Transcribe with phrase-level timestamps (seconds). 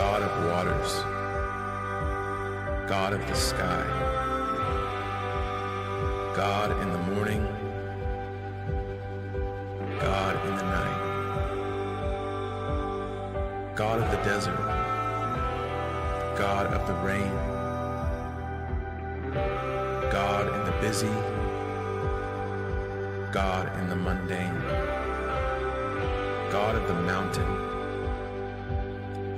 [0.00, 0.92] God of waters,
[2.88, 3.84] God of the sky,
[6.34, 7.42] God in the morning,
[10.00, 11.00] God in the night,
[13.76, 14.56] God of the desert,
[16.38, 17.34] God of the rain,
[20.10, 21.14] God in the busy,
[23.32, 24.60] God in the mundane,
[26.50, 27.79] God of the mountain,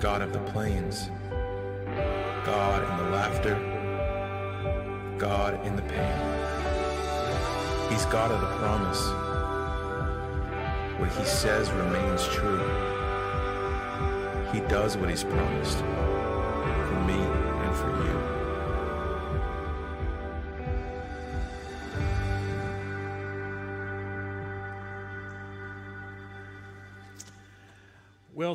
[0.03, 1.11] God of the plains,
[2.45, 3.55] God in the laughter,
[5.17, 6.19] God in the pain.
[7.89, 9.01] He's God of the promise.
[10.99, 12.59] What he says remains true.
[14.53, 15.79] He does what he's promised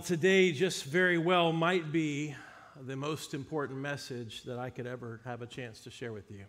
[0.07, 2.33] today just very well might be
[2.85, 6.45] the most important message that I could ever have a chance to share with you.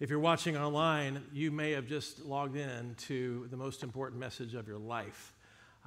[0.00, 4.54] If you're watching online, you may have just logged in to the most important message
[4.54, 5.34] of your life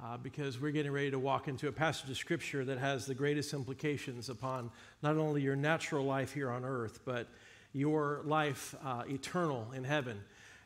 [0.00, 3.14] uh, because we're getting ready to walk into a passage of Scripture that has the
[3.14, 4.70] greatest implications upon
[5.02, 7.26] not only your natural life here on earth, but
[7.72, 10.22] your life uh, eternal in heaven.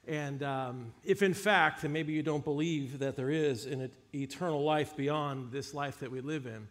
[0.06, 4.62] And um, if in fact, and maybe you don't believe that there is an eternal
[4.62, 6.68] life beyond this life that we live in,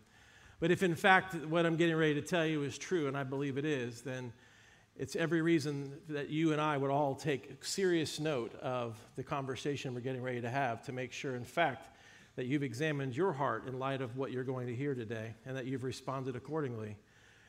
[0.59, 3.23] but if in fact what I'm getting ready to tell you is true, and I
[3.23, 4.31] believe it is, then
[4.95, 9.95] it's every reason that you and I would all take serious note of the conversation
[9.95, 11.89] we're getting ready to have to make sure, in fact,
[12.36, 15.58] that you've examined your heart in light of what you're going to hear today and
[15.58, 16.95] that you've responded accordingly.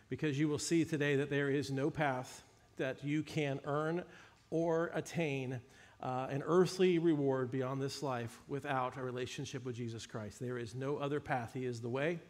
[0.08, 2.42] Because you will see today that there is no path
[2.77, 4.05] that you can earn
[4.50, 5.60] or attain
[6.05, 10.38] uh, an earthly reward beyond this life without a relationship with Jesus Christ.
[10.38, 11.52] There is no other path.
[11.55, 12.20] He is the way,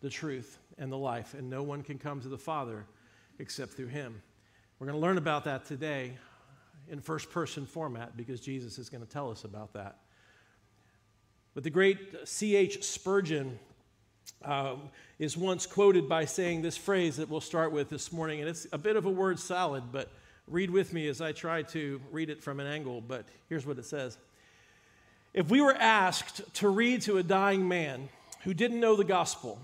[0.00, 2.86] the truth, and the life, and no one can come to the Father
[3.40, 4.22] except through Him.
[4.78, 6.16] We're going to learn about that today
[6.88, 9.98] in first person format because Jesus is going to tell us about that.
[11.54, 12.84] But the great C.H.
[12.84, 13.58] Spurgeon
[14.44, 14.76] uh,
[15.18, 18.66] is once quoted by saying this phrase that we'll start with this morning, and it's
[18.72, 20.12] a bit of a word salad, but
[20.46, 23.78] Read with me as I try to read it from an angle, but here's what
[23.78, 24.18] it says.
[25.32, 28.08] If we were asked to read to a dying man
[28.42, 29.58] who didn't know the gospel,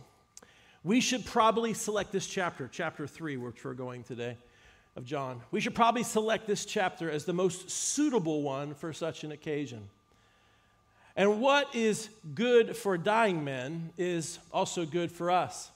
[0.82, 4.36] we should probably select this chapter, chapter 3, which we're going today
[4.96, 5.42] of John.
[5.50, 9.88] We should probably select this chapter as the most suitable one for such an occasion.
[11.14, 15.70] And what is good for dying men is also good for us.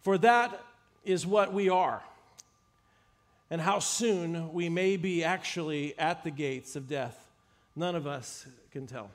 [0.00, 0.58] For that
[1.04, 2.02] is what we are
[3.54, 7.28] and how soon we may be actually at the gates of death.
[7.76, 9.12] None of us can tell.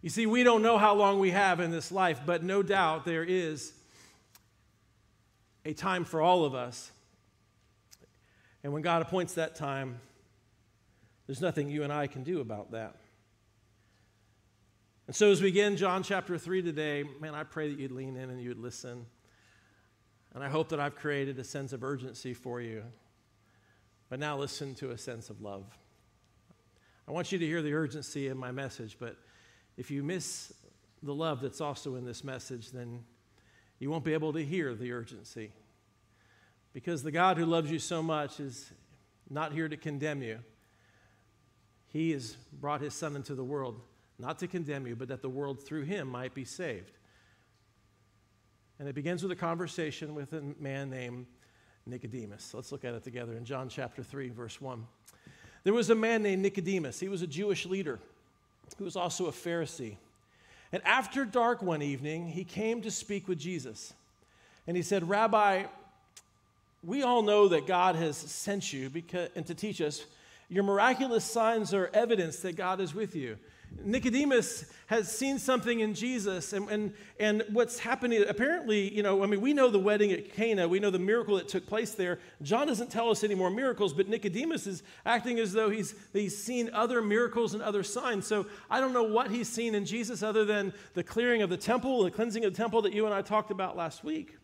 [0.00, 3.04] You see, we don't know how long we have in this life, but no doubt
[3.04, 3.74] there is
[5.64, 6.90] a time for all of us.
[8.64, 10.00] And when God appoints that time,
[11.28, 12.96] there's nothing you and I can do about that.
[15.06, 18.16] And so, as we begin John chapter 3 today, man, I pray that you'd lean
[18.16, 19.06] in and you'd listen.
[20.34, 22.82] And I hope that I've created a sense of urgency for you
[24.12, 25.64] but now listen to a sense of love.
[27.08, 29.16] I want you to hear the urgency in my message, but
[29.78, 30.52] if you miss
[31.02, 33.04] the love that's also in this message, then
[33.78, 35.50] you won't be able to hear the urgency.
[36.74, 38.70] Because the God who loves you so much is
[39.30, 40.40] not here to condemn you.
[41.88, 43.80] He has brought his Son into the world,
[44.18, 46.98] not to condemn you, but that the world through him might be saved.
[48.78, 51.24] And it begins with a conversation with a man named
[51.86, 52.52] Nicodemus.
[52.54, 54.86] Let's look at it together in John chapter 3, verse 1.
[55.64, 57.00] There was a man named Nicodemus.
[57.00, 57.98] He was a Jewish leader
[58.78, 59.96] who was also a Pharisee.
[60.72, 63.92] And after dark one evening, he came to speak with Jesus.
[64.66, 65.64] And he said, Rabbi,
[66.82, 70.04] we all know that God has sent you because, and to teach us.
[70.48, 73.38] Your miraculous signs are evidence that God is with you.
[73.84, 79.26] Nicodemus has seen something in Jesus, and, and, and what's happening, apparently, you know, I
[79.26, 82.18] mean, we know the wedding at Cana, we know the miracle that took place there.
[82.42, 86.36] John doesn't tell us any more miracles, but Nicodemus is acting as though he's, he's
[86.36, 88.26] seen other miracles and other signs.
[88.26, 91.56] So I don't know what he's seen in Jesus other than the clearing of the
[91.56, 94.36] temple, the cleansing of the temple that you and I talked about last week.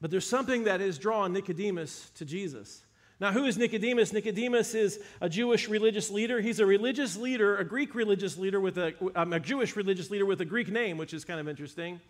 [0.00, 2.82] But there's something that has drawn Nicodemus to Jesus.
[3.20, 4.14] Now, who is Nicodemus?
[4.14, 6.40] Nicodemus is a Jewish religious leader.
[6.40, 10.24] He's a religious leader, a Greek religious leader with a, um, a Jewish religious leader
[10.24, 12.00] with a Greek name, which is kind of interesting.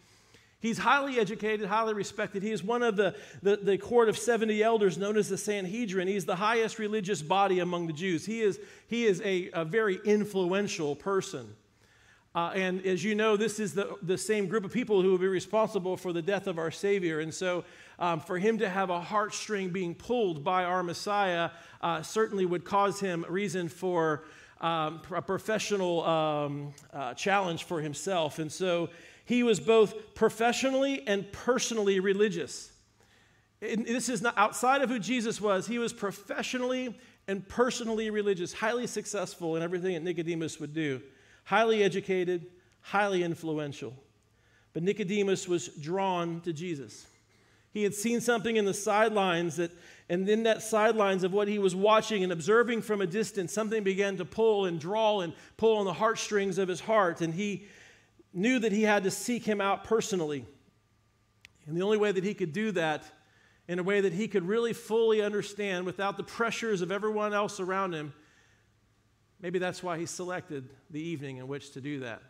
[0.60, 2.42] He's highly educated, highly respected.
[2.42, 6.06] He is one of the, the, the, court of 70 elders known as the Sanhedrin.
[6.06, 8.26] He's the highest religious body among the Jews.
[8.26, 11.56] He is, he is a, a very influential person.
[12.32, 15.18] Uh, and as you know, this is the, the same group of people who will
[15.18, 17.20] be responsible for the death of our Savior.
[17.20, 17.64] And so,
[17.98, 21.50] um, for him to have a heartstring being pulled by our Messiah
[21.82, 24.24] uh, certainly would cause him reason for
[24.60, 28.38] um, a professional um, uh, challenge for himself.
[28.38, 28.90] And so,
[29.24, 32.72] he was both professionally and personally religious.
[33.60, 36.96] And this is not outside of who Jesus was, he was professionally
[37.28, 41.02] and personally religious, highly successful in everything that Nicodemus would do
[41.50, 42.46] highly educated,
[42.80, 43.92] highly influential.
[44.72, 47.08] But Nicodemus was drawn to Jesus.
[47.72, 49.72] He had seen something in the sidelines that,
[50.08, 53.82] and in that sidelines of what he was watching and observing from a distance, something
[53.82, 57.20] began to pull and draw and pull on the heartstrings of his heart.
[57.20, 57.66] And he
[58.32, 60.46] knew that he had to seek him out personally.
[61.66, 63.02] And the only way that he could do that,
[63.66, 67.58] in a way that he could really fully understand without the pressures of everyone else
[67.58, 68.12] around him,
[69.42, 72.22] Maybe that's why he selected the evening in which to do that.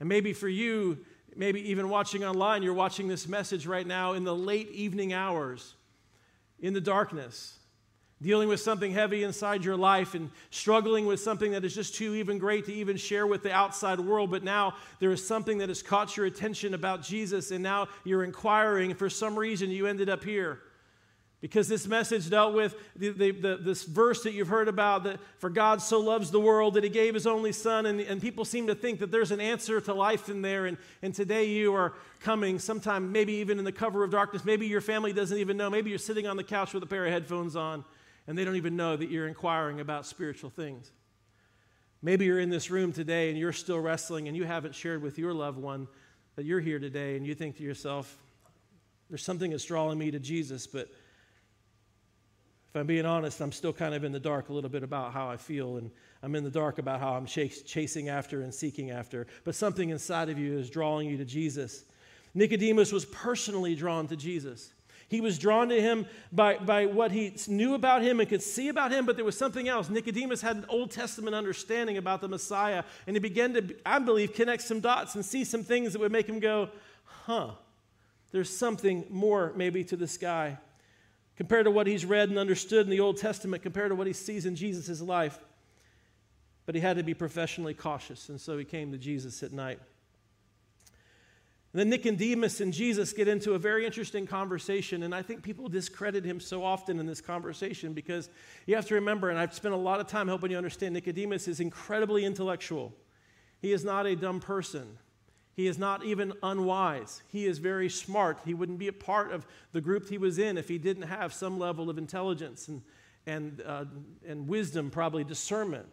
[0.00, 0.98] And maybe for you,
[1.36, 5.74] maybe even watching online, you're watching this message right now in the late evening hours,
[6.60, 7.58] in the darkness,
[8.22, 12.14] dealing with something heavy inside your life and struggling with something that is just too
[12.14, 14.30] even great to even share with the outside world.
[14.30, 18.24] But now there is something that has caught your attention about Jesus, and now you're
[18.24, 20.60] inquiring, and for some reason you ended up here.
[21.44, 25.20] Because this message dealt with the, the, the, this verse that you've heard about that
[25.36, 27.84] for God so loves the world that he gave his only son.
[27.84, 30.64] And, and people seem to think that there's an answer to life in there.
[30.64, 34.42] And, and today you are coming, sometime maybe even in the cover of darkness.
[34.42, 35.68] Maybe your family doesn't even know.
[35.68, 37.84] Maybe you're sitting on the couch with a pair of headphones on
[38.26, 40.92] and they don't even know that you're inquiring about spiritual things.
[42.00, 45.18] Maybe you're in this room today and you're still wrestling and you haven't shared with
[45.18, 45.88] your loved one
[46.36, 48.16] that you're here today and you think to yourself,
[49.10, 50.88] there's something that's drawing me to Jesus, but
[52.74, 55.12] if I'm being honest, I'm still kind of in the dark a little bit about
[55.12, 55.92] how I feel, and
[56.24, 59.28] I'm in the dark about how I'm chas- chasing after and seeking after.
[59.44, 61.84] But something inside of you is drawing you to Jesus.
[62.34, 64.72] Nicodemus was personally drawn to Jesus.
[65.08, 68.66] He was drawn to him by, by what he knew about him and could see
[68.66, 69.88] about him, but there was something else.
[69.88, 74.34] Nicodemus had an Old Testament understanding about the Messiah, and he began to, I believe,
[74.34, 76.70] connect some dots and see some things that would make him go,
[77.04, 77.52] huh,
[78.32, 80.58] there's something more maybe to this guy
[81.36, 84.12] compared to what he's read and understood in the Old Testament, compared to what he
[84.12, 85.38] sees in Jesus' life.
[86.66, 89.80] But he had to be professionally cautious, and so he came to Jesus at night.
[91.72, 95.68] And then Nicodemus and Jesus get into a very interesting conversation, and I think people
[95.68, 98.30] discredit him so often in this conversation because
[98.66, 101.48] you have to remember, and I've spent a lot of time helping you understand, Nicodemus
[101.48, 102.94] is incredibly intellectual.
[103.60, 104.98] He is not a dumb person.
[105.54, 107.22] He is not even unwise.
[107.28, 108.38] He is very smart.
[108.44, 111.32] He wouldn't be a part of the group he was in if he didn't have
[111.32, 112.82] some level of intelligence and,
[113.26, 113.84] and, uh,
[114.26, 115.86] and wisdom, probably discernment.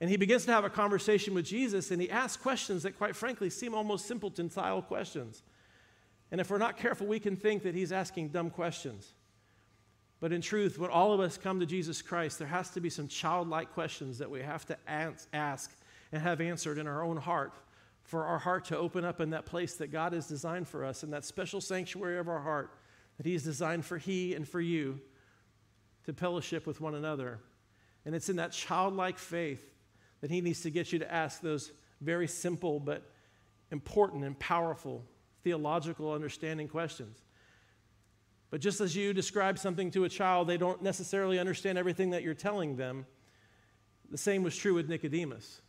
[0.00, 3.16] And he begins to have a conversation with Jesus, and he asks questions that, quite
[3.16, 5.42] frankly, seem almost simpleton style questions.
[6.30, 9.14] And if we're not careful, we can think that he's asking dumb questions.
[10.20, 12.90] But in truth, when all of us come to Jesus Christ, there has to be
[12.90, 14.76] some childlike questions that we have to
[15.32, 15.70] ask
[16.12, 17.54] and have answered in our own heart
[18.08, 21.04] for our heart to open up in that place that God has designed for us,
[21.04, 22.72] in that special sanctuary of our heart
[23.18, 24.98] that He has designed for He and for you
[26.06, 27.38] to fellowship with one another.
[28.06, 29.74] And it's in that childlike faith
[30.22, 31.70] that He needs to get you to ask those
[32.00, 33.10] very simple but
[33.70, 35.04] important and powerful
[35.44, 37.18] theological understanding questions.
[38.48, 42.22] But just as you describe something to a child, they don't necessarily understand everything that
[42.22, 43.04] you're telling them.
[44.10, 45.60] The same was true with Nicodemus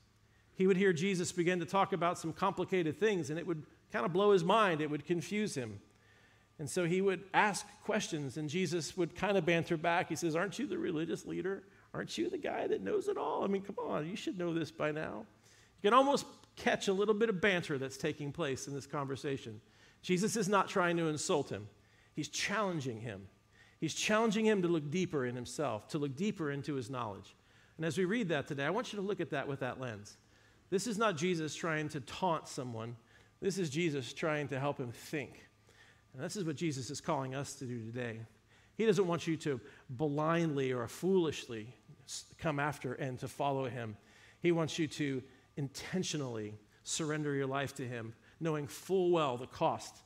[0.59, 3.63] he would hear Jesus begin to talk about some complicated things, and it would
[3.93, 4.81] kind of blow his mind.
[4.81, 5.79] It would confuse him.
[6.59, 10.09] And so he would ask questions, and Jesus would kind of banter back.
[10.09, 11.63] He says, Aren't you the religious leader?
[11.93, 13.45] Aren't you the guy that knows it all?
[13.45, 15.25] I mean, come on, you should know this by now.
[15.81, 16.25] You can almost
[16.57, 19.61] catch a little bit of banter that's taking place in this conversation.
[20.01, 21.69] Jesus is not trying to insult him,
[22.15, 23.27] he's challenging him.
[23.79, 27.33] He's challenging him to look deeper in himself, to look deeper into his knowledge.
[27.77, 29.79] And as we read that today, I want you to look at that with that
[29.79, 30.17] lens.
[30.69, 32.95] This is not Jesus trying to taunt someone.
[33.41, 35.45] This is Jesus trying to help him think.
[36.13, 38.19] And this is what Jesus is calling us to do today.
[38.77, 39.59] He doesn't want you to
[39.89, 41.73] blindly or foolishly
[42.37, 43.97] come after and to follow him.
[44.41, 45.21] He wants you to
[45.57, 49.97] intentionally surrender your life to him, knowing full well the cost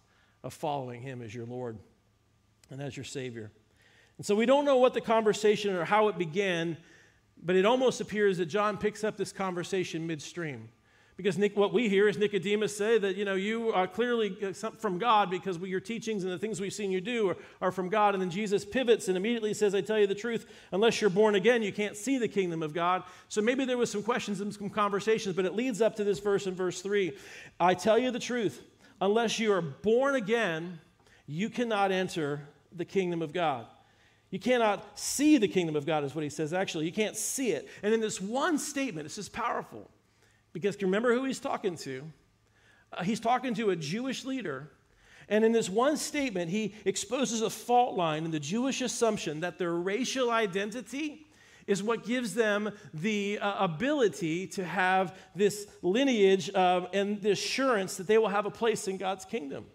[0.43, 1.77] of following him as your Lord
[2.69, 3.51] and as your Savior.
[4.17, 6.77] And so we don't know what the conversation or how it began
[7.43, 10.69] but it almost appears that John picks up this conversation midstream
[11.17, 14.51] Because Nick, what we hear is Nicodemus say that, you know, you are clearly uh,
[14.53, 17.89] from God because your teachings and the things we've seen you do are, are from
[17.89, 18.15] God.
[18.15, 21.35] And then Jesus pivots and immediately says, I tell you the truth, unless you're born
[21.35, 23.03] again, you can't see the kingdom of God.
[23.27, 26.19] So maybe there was some questions and some conversations, but it leads up to this
[26.19, 27.11] verse in verse 3.
[27.59, 28.63] I tell you the truth,
[29.01, 30.79] unless you are born again,
[31.27, 33.67] you cannot enter the kingdom of God.
[34.33, 36.53] You cannot see the kingdom of God, is what he says.
[36.53, 37.69] Actually, you can't see it.
[37.83, 39.91] And in this one statement, it's just powerful.
[40.53, 42.01] Because remember who he's talking to?
[42.91, 44.71] Uh, he's talking to a Jewish leader.
[45.29, 49.59] And in this one statement, he exposes a fault line in the Jewish assumption that
[49.59, 51.27] their racial identity
[51.67, 57.97] is what gives them the uh, ability to have this lineage of, and the assurance
[57.97, 59.67] that they will have a place in God's kingdom.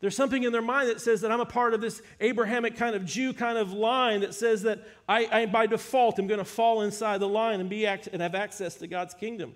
[0.00, 2.96] There's something in their mind that says that I'm a part of this Abrahamic kind
[2.96, 6.44] of Jew kind of line that says that I, I by default, am going to
[6.44, 9.54] fall inside the line and, be act, and have access to God's kingdom.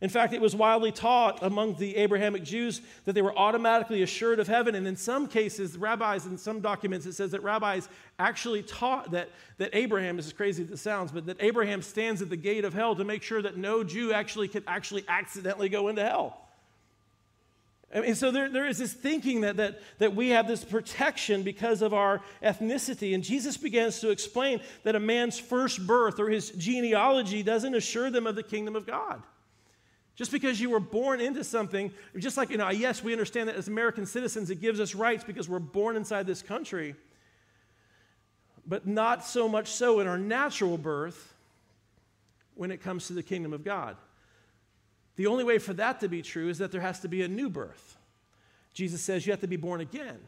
[0.00, 4.38] In fact, it was widely taught among the Abrahamic Jews that they were automatically assured
[4.38, 4.74] of heaven.
[4.74, 9.30] And in some cases, rabbis, in some documents, it says that rabbis actually taught that,
[9.56, 12.74] that Abraham, is crazy as it sounds, but that Abraham stands at the gate of
[12.74, 16.45] hell to make sure that no Jew actually could actually accidentally go into hell.
[17.94, 21.82] Mean, so there, there is this thinking that, that, that we have this protection because
[21.82, 23.14] of our ethnicity.
[23.14, 28.10] And Jesus begins to explain that a man's first birth or his genealogy doesn't assure
[28.10, 29.22] them of the kingdom of God.
[30.16, 33.56] Just because you were born into something, just like, you know, yes, we understand that
[33.56, 36.96] as American citizens, it gives us rights because we're born inside this country,
[38.66, 41.34] but not so much so in our natural birth
[42.54, 43.96] when it comes to the kingdom of God.
[45.16, 47.28] The only way for that to be true is that there has to be a
[47.28, 47.96] new birth.
[48.74, 50.18] Jesus says you have to be born again.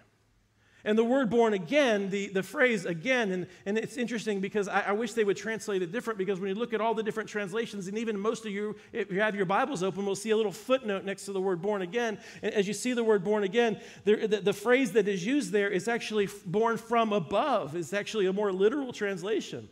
[0.84, 4.80] And the word born again, the, the phrase again, and, and it's interesting because I,
[4.80, 7.28] I, wish they would translate it different because when you look at all the different
[7.28, 10.36] translations, and even most of you, if you have your Bibles open, will see a
[10.36, 12.18] little footnote next to the word born again.
[12.42, 15.50] And as you see the word born again, there, the, the phrase that is used
[15.50, 19.68] there is actually born from above, is actually a more literal translation.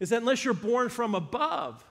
[0.00, 1.84] Is that unless you're born from above,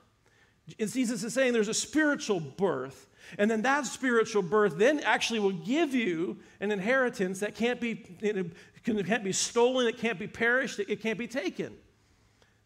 [0.79, 3.07] and Jesus is saying there's a spiritual birth
[3.37, 7.95] and then that spiritual birth then actually will give you an inheritance that can't be,
[7.95, 11.73] can't be stolen, it can't be perished, it can't be taken.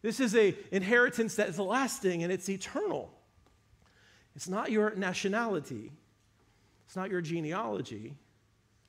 [0.02, 3.12] This is an inheritance that is lasting and it's eternal.
[4.36, 5.90] It's not your nationality,
[6.86, 8.14] it's not your genealogy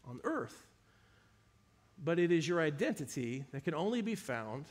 [0.07, 0.67] on earth,
[2.03, 4.65] but it is your identity that can only be found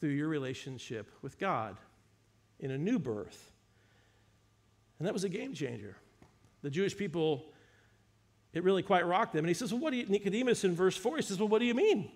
[0.00, 1.76] through your relationship with God
[2.62, 3.50] in a new birth.
[4.98, 5.96] And that was a game changer.
[6.62, 7.44] The Jewish people,
[8.54, 9.40] it really quite rocked them.
[9.40, 11.58] And he says, Well, what do you, Nicodemus in verse 4, he says, Well, what
[11.58, 12.10] do you mean?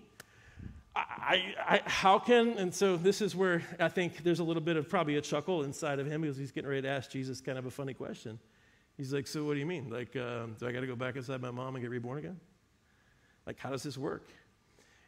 [0.95, 4.77] I, I, how can, and so this is where I think there's a little bit
[4.77, 7.59] of probably a chuckle inside of him because he's getting ready to ask Jesus kind
[7.59, 8.39] of a funny question.
[8.95, 9.89] He's like, So what do you mean?
[9.89, 12.39] Like, um, do I got to go back inside my mom and get reborn again?
[13.45, 14.29] Like, how does this work?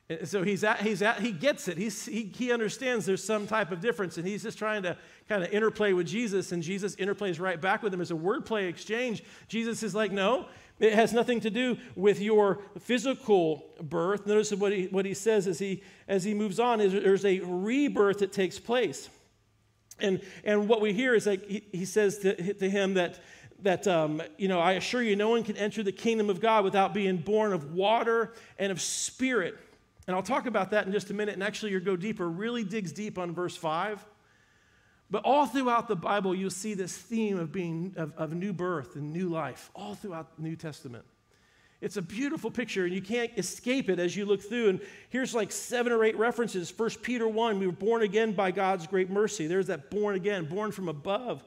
[0.09, 1.77] And so he's at, he's at, he gets it.
[1.77, 4.97] He's, he, he understands there's some type of difference, and he's just trying to
[5.27, 8.67] kind of interplay with Jesus, and Jesus interplays right back with him as a wordplay
[8.67, 9.23] exchange.
[9.47, 10.47] Jesus is like, no,
[10.79, 14.25] it has nothing to do with your physical birth.
[14.25, 17.41] Notice what he, what he says as he, as he moves on is there's a
[17.41, 19.09] rebirth that takes place.
[19.99, 23.19] And, and what we hear is like he, he says to, to him that,
[23.61, 26.63] that um, you know, I assure you, no one can enter the kingdom of God
[26.63, 29.55] without being born of water and of spirit.
[30.09, 31.35] And I'll talk about that in just a minute.
[31.35, 34.03] And actually, you go deeper, really digs deep on verse 5.
[35.11, 38.95] But all throughout the Bible, you'll see this theme of being of, of new birth
[38.95, 41.05] and new life, all throughout the New Testament.
[41.79, 44.69] It's a beautiful picture, and you can't escape it as you look through.
[44.69, 46.71] And here's like seven or eight references.
[46.71, 49.45] First Peter 1, we were born again by God's great mercy.
[49.45, 51.43] There's that born again, born from above.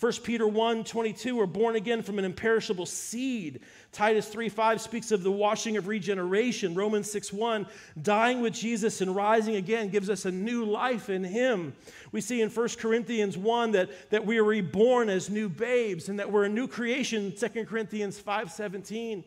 [0.00, 3.60] 1 Peter 1 22, we're born again from an imperishable seed.
[3.92, 6.74] Titus 3 5 speaks of the washing of regeneration.
[6.74, 7.66] Romans 6 1,
[8.02, 11.74] dying with Jesus and rising again gives us a new life in Him.
[12.10, 16.18] We see in 1 Corinthians 1 that, that we are reborn as new babes and
[16.18, 19.22] that we're a new creation, 2 Corinthians 5 17.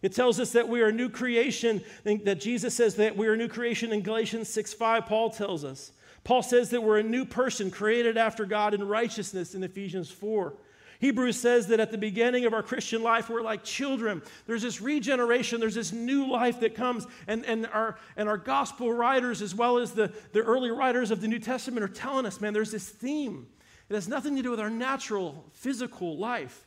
[0.00, 3.34] It tells us that we are a new creation, that Jesus says that we are
[3.34, 5.92] a new creation in Galatians 6 5, Paul tells us.
[6.28, 10.52] Paul says that we're a new person created after God in righteousness in Ephesians 4.
[11.00, 14.20] Hebrews says that at the beginning of our Christian life, we're like children.
[14.44, 18.92] There's this regeneration, there's this new life that comes, and, and, our, and our gospel
[18.92, 22.42] writers, as well as the, the early writers of the New Testament, are telling us,
[22.42, 23.46] man, there's this theme.
[23.88, 26.66] It has nothing to do with our natural, physical life.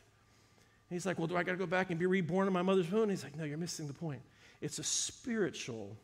[0.89, 2.63] And he's like, well, do I got to go back and be reborn in my
[2.63, 3.03] mother's womb?
[3.03, 4.23] And he's like, no, you're missing the point.
[4.59, 5.95] It's a spiritual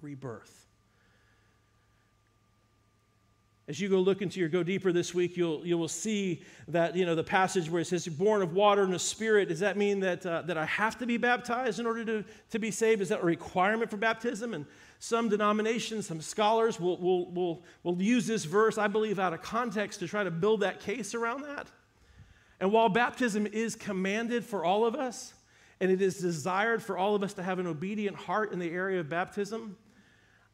[0.00, 0.59] rebirth.
[3.70, 6.96] As you go look into your go deeper this week, you'll you will see that
[6.96, 9.48] you know the passage where it says born of water and the spirit.
[9.48, 12.58] Does that mean that uh, that I have to be baptized in order to, to
[12.58, 13.00] be saved?
[13.00, 14.54] Is that a requirement for baptism?
[14.54, 14.66] And
[14.98, 19.40] some denominations, some scholars will, will, will, will use this verse, I believe, out of
[19.40, 21.68] context to try to build that case around that.
[22.58, 25.32] And while baptism is commanded for all of us,
[25.80, 28.68] and it is desired for all of us to have an obedient heart in the
[28.72, 29.76] area of baptism,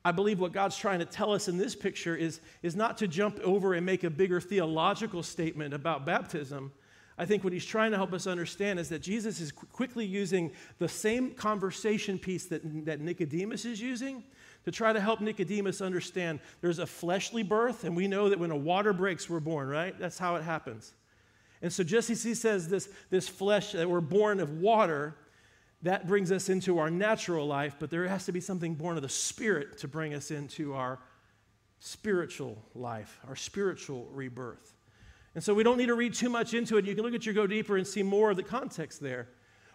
[0.06, 3.08] I believe what God's trying to tell us in this picture is, is not to
[3.08, 6.70] jump over and make a bigger theological statement about baptism.
[7.18, 10.52] I think what he's trying to help us understand is that Jesus is quickly using
[10.78, 14.22] the same conversation piece that, that Nicodemus is using
[14.64, 18.52] to try to help Nicodemus understand there's a fleshly birth, and we know that when
[18.52, 19.98] a water breaks, we're born, right?
[19.98, 20.94] That's how it happens.
[21.62, 25.16] And so, just as he says, this, this flesh that we're born of water,
[25.86, 29.02] that brings us into our natural life, but there has to be something born of
[29.02, 30.98] the Spirit to bring us into our
[31.80, 34.74] spiritual life, our spiritual rebirth.
[35.34, 36.86] And so we don't need to read too much into it.
[36.86, 39.28] You can look at your Go Deeper and see more of the context there.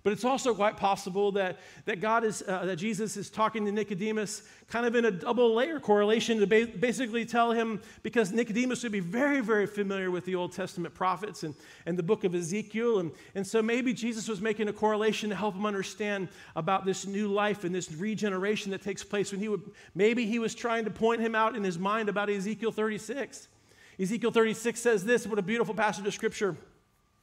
[0.03, 3.71] But it's also quite possible that, that God is, uh, that Jesus is talking to
[3.71, 8.81] Nicodemus kind of in a double layer correlation to ba- basically tell him, because Nicodemus
[8.81, 11.53] would be very, very familiar with the Old Testament prophets and,
[11.85, 12.99] and the book of Ezekiel.
[12.99, 17.05] And, and so maybe Jesus was making a correlation to help him understand about this
[17.05, 19.61] new life and this regeneration that takes place when he would,
[19.93, 23.49] maybe he was trying to point him out in his mind about Ezekiel 36.
[23.99, 26.57] Ezekiel 36 says this, what a beautiful passage of scripture.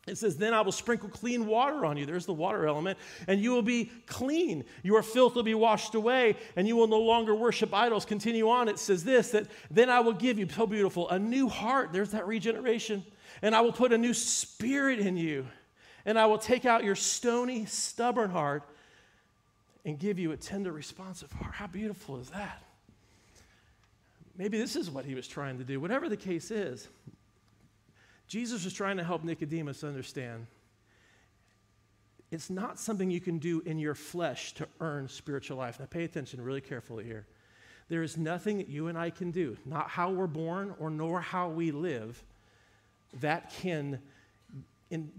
[0.09, 2.07] It says, Then I will sprinkle clean water on you.
[2.07, 2.99] There's the water element.
[3.27, 4.65] And you will be clean.
[4.83, 8.05] Your filth will be washed away, and you will no longer worship idols.
[8.05, 8.69] Continue on.
[8.69, 11.93] It says this that then I will give you, so beautiful, a new heart.
[11.93, 13.05] There's that regeneration.
[13.43, 15.47] And I will put a new spirit in you.
[16.05, 18.63] And I will take out your stony, stubborn heart
[19.85, 21.55] and give you a tender, responsive heart.
[21.55, 22.63] How beautiful is that?
[24.37, 25.81] Maybe this is what he was trying to do.
[25.81, 26.89] Whatever the case is,
[28.29, 30.47] Jesus was trying to help Nicodemus understand
[32.31, 35.81] it's not something you can do in your flesh to earn spiritual life.
[35.81, 37.27] Now, pay attention really carefully here.
[37.89, 41.23] There is nothing that you and I can do, not how we're born or nor
[41.23, 42.23] how we live,
[43.21, 43.99] that can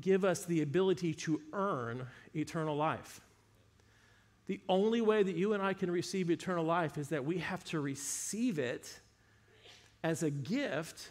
[0.01, 2.05] give us the ability to earn
[2.35, 3.21] eternal life.
[4.45, 7.63] The only way that you and I can receive eternal life is that we have
[7.65, 8.99] to receive it
[10.03, 11.09] as a gift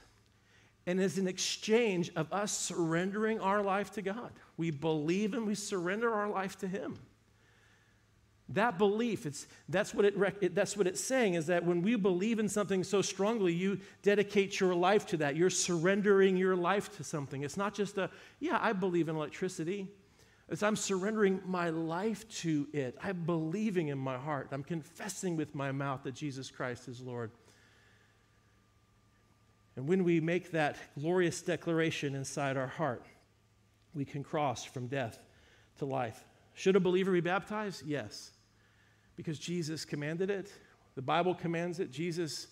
[0.89, 4.33] and as an exchange of us surrendering our life to God.
[4.57, 6.99] We believe and we surrender our life to Him.
[8.49, 12.39] That belief, it's, that's, what it, that's what it's saying is that when we believe
[12.39, 15.37] in something so strongly, you dedicate your life to that.
[15.37, 17.43] You're surrendering your life to something.
[17.43, 18.09] It's not just a,
[18.41, 19.89] yeah, I believe in electricity.
[20.49, 22.97] It's I'm surrendering my life to it.
[23.03, 24.49] I'm believing in my heart.
[24.53, 27.31] I'm confessing with my mouth that Jesus Christ is Lord.
[29.79, 33.07] And when we make that glorious declaration inside our heart,
[33.95, 35.21] we can cross from death
[35.79, 36.25] to life.
[36.55, 37.87] Should a believer be baptized?
[37.87, 38.33] Yes,
[39.15, 40.53] because Jesus commanded it.
[40.97, 41.93] The Bible commands it.
[41.93, 42.49] Jesus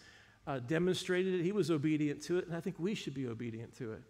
[0.46, 1.42] uh, demonstrated it.
[1.42, 4.02] He was obedient to it, and I think we should be obedient to it.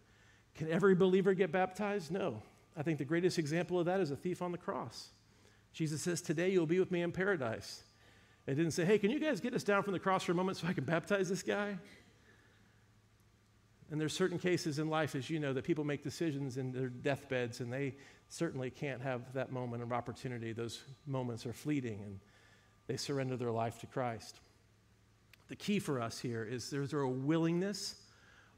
[0.54, 2.10] Can every believer get baptized?
[2.10, 2.42] No.
[2.76, 5.08] I think the greatest example of that is a thief on the cross.
[5.72, 7.82] Jesus says, Today you'll be with me in paradise.
[8.46, 10.34] It didn't say, Hey, can you guys get us down from the cross for a
[10.34, 11.78] moment so I can baptize this guy?
[13.90, 16.88] And there's certain cases in life, as you know, that people make decisions in their
[16.88, 17.94] deathbeds and they
[18.28, 20.52] certainly can't have that moment of opportunity.
[20.52, 22.18] Those moments are fleeting and
[22.88, 24.40] they surrender their life to Christ.
[25.48, 27.94] The key for us here is is there a willingness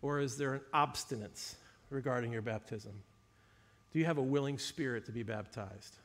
[0.01, 1.57] or is there an obstinance
[1.91, 3.03] regarding your baptism?
[3.93, 5.97] Do you have a willing spirit to be baptized?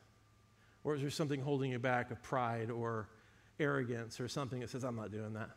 [0.83, 3.07] Or is there something holding you back of pride or
[3.59, 5.49] arrogance or something that says, I'm not doing that?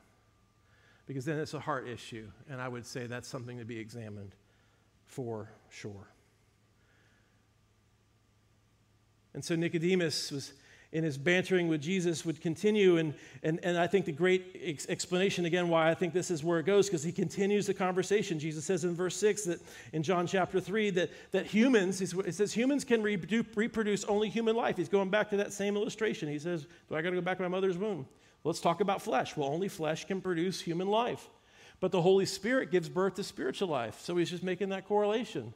[1.07, 2.29] Because then it's a heart issue.
[2.51, 4.35] And I would say that's something to be examined
[5.07, 6.09] for sure.
[9.35, 10.53] And so Nicodemus was
[10.92, 12.97] in his bantering with Jesus would continue.
[12.97, 16.42] And, and, and I think the great ex- explanation, again, why I think this is
[16.42, 18.38] where it goes, because he continues the conversation.
[18.38, 19.61] Jesus says in verse 6 that
[19.92, 24.77] in John chapter 3 that, that humans, it says humans can reproduce only human life.
[24.77, 26.29] He's going back to that same illustration.
[26.29, 28.07] He says, Do I got to go back to my mother's womb?
[28.47, 29.37] Let's talk about flesh.
[29.37, 31.29] Well, only flesh can produce human life.
[31.81, 34.01] But the Holy Spirit gives birth to spiritual life.
[34.01, 35.53] So he's just making that correlation.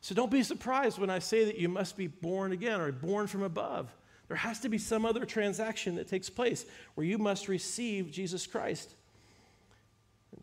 [0.00, 3.26] So don't be surprised when I say that you must be born again or born
[3.26, 3.92] from above.
[4.28, 6.64] There has to be some other transaction that takes place
[6.94, 8.94] where you must receive Jesus Christ.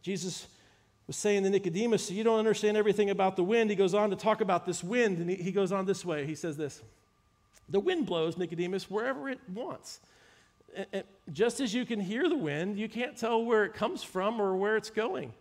[0.03, 0.45] Jesus
[1.07, 3.71] was saying to Nicodemus, You don't understand everything about the wind.
[3.71, 6.27] He goes on to talk about this wind, and he, goes on this way.
[6.27, 6.83] He says this
[7.67, 9.99] The wind blows, Nicodemus, wherever it wants
[11.31, 14.55] just as you can hear the wind, you can't tell where it comes from or
[14.55, 15.33] where it's going.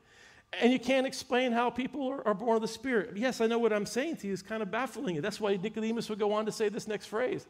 [0.61, 3.17] And you can't explain how people are, are born of the Spirit.
[3.17, 5.17] Yes, I know what I'm saying to you is kind of baffling.
[5.17, 5.21] You.
[5.21, 7.47] That's why Nicodemus would go on to say this next phrase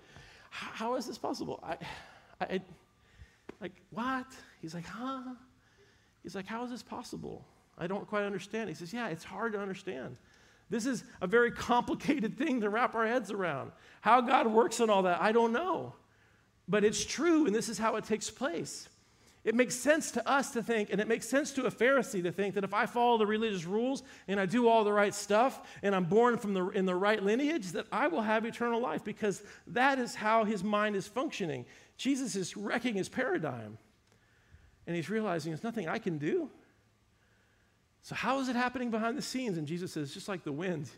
[0.51, 1.63] How is this possible?
[1.63, 1.77] I,
[2.41, 2.61] I,
[3.61, 4.27] like, what?
[4.61, 5.23] He's like, huh?
[6.23, 7.45] He's like, how is this possible?
[7.79, 8.69] I don't quite understand.
[8.69, 10.17] He says, yeah, it's hard to understand.
[10.71, 13.73] This is a very complicated thing to wrap our heads around.
[14.01, 15.95] How God works and all that, I don't know.
[16.69, 18.89] But it's true, and this is how it takes place.
[19.45, 22.31] It makes sense to us to think, and it makes sense to a Pharisee to
[22.31, 25.67] think that if I follow the religious rules and I do all the right stuff
[25.83, 29.05] and I'm born from the, in the right lineage, that I will have eternal life
[29.05, 31.65] because that is how his mind is functioning.
[31.97, 33.79] Jesus is wrecking his paradigm,
[34.87, 36.51] and he's realizing there's nothing I can do.
[38.03, 39.57] So, how is it happening behind the scenes?
[39.57, 40.91] And Jesus says, just like the wind,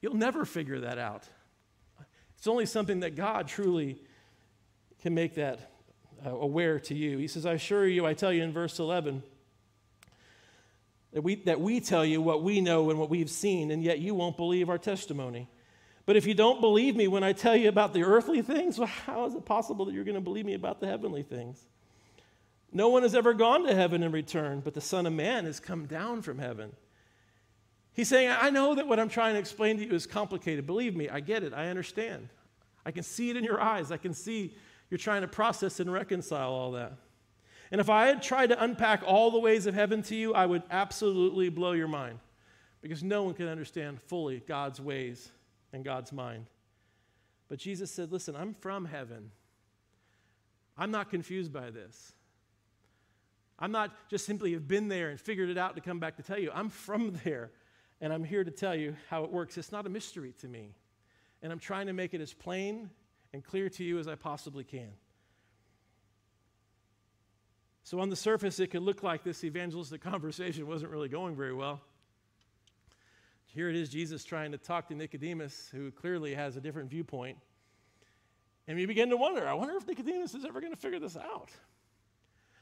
[0.00, 1.24] you'll never figure that out.
[2.38, 3.98] It's only something that God truly
[5.02, 5.72] can make that
[6.24, 7.18] uh, aware to you.
[7.18, 9.22] He says, I assure you, I tell you in verse 11,
[11.12, 13.98] that we, that we tell you what we know and what we've seen, and yet
[13.98, 15.48] you won't believe our testimony.
[16.04, 18.86] But if you don't believe me when I tell you about the earthly things, well,
[18.86, 21.66] how is it possible that you're going to believe me about the heavenly things?
[22.72, 25.60] No one has ever gone to heaven and returned, but the Son of Man has
[25.60, 26.72] come down from heaven.
[27.92, 30.66] He's saying, I know that what I'm trying to explain to you is complicated.
[30.66, 31.54] Believe me, I get it.
[31.54, 32.28] I understand.
[32.84, 33.90] I can see it in your eyes.
[33.90, 34.54] I can see
[34.90, 36.92] you're trying to process and reconcile all that.
[37.70, 40.46] And if I had tried to unpack all the ways of heaven to you, I
[40.46, 42.20] would absolutely blow your mind
[42.80, 45.30] because no one can understand fully God's ways
[45.72, 46.46] and God's mind.
[47.48, 49.30] But Jesus said, Listen, I'm from heaven.
[50.78, 52.12] I'm not confused by this.
[53.58, 56.22] I'm not just simply have been there and figured it out to come back to
[56.22, 56.50] tell you.
[56.52, 57.50] I'm from there,
[58.00, 59.56] and I'm here to tell you how it works.
[59.56, 60.74] It's not a mystery to me.
[61.42, 62.90] And I'm trying to make it as plain
[63.32, 64.92] and clear to you as I possibly can.
[67.82, 71.54] So, on the surface, it could look like this evangelistic conversation wasn't really going very
[71.54, 71.80] well.
[73.46, 77.38] Here it is, Jesus trying to talk to Nicodemus, who clearly has a different viewpoint.
[78.68, 81.16] And we begin to wonder I wonder if Nicodemus is ever going to figure this
[81.16, 81.50] out.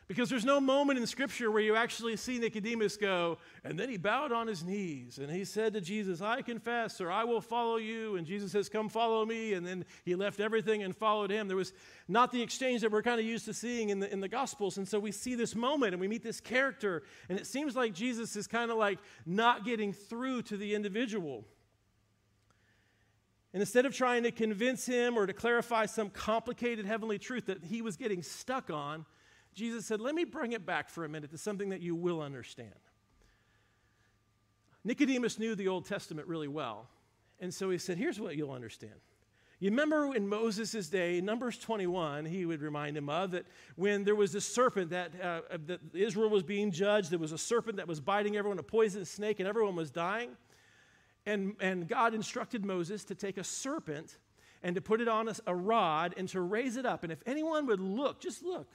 [0.07, 3.97] Because there's no moment in Scripture where you actually see Nicodemus go, and then he
[3.97, 7.77] bowed on his knees and he said to Jesus, I confess, or I will follow
[7.77, 8.17] you.
[8.17, 9.55] And Jesus says, Come follow me.
[9.55, 11.49] And then he left everything and followed him.
[11.49, 11.73] There was
[12.07, 14.77] not the exchange that we're kind of used to seeing in the, in the Gospels.
[14.77, 17.95] And so we see this moment and we meet this character, and it seems like
[17.95, 21.47] Jesus is kind of like not getting through to the individual.
[23.55, 27.65] And instead of trying to convince him or to clarify some complicated heavenly truth that
[27.65, 29.07] he was getting stuck on,
[29.55, 32.21] Jesus said, Let me bring it back for a minute to something that you will
[32.21, 32.73] understand.
[34.85, 36.89] Nicodemus knew the Old Testament really well.
[37.41, 38.95] And so he said, Here's what you'll understand.
[39.61, 44.15] You remember in Moses' day, Numbers 21, he would remind him of that when there
[44.15, 47.89] was this serpent that, uh, that Israel was being judged, there was a serpent that
[47.89, 50.31] was biting everyone, a poisonous snake, and everyone was dying.
[51.25, 54.19] And, and God instructed Moses to take a serpent
[54.63, 57.03] and to put it on a, a rod and to raise it up.
[57.03, 58.69] And if anyone would look, just look,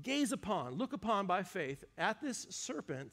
[0.00, 3.12] gaze upon, look upon by faith at this serpent,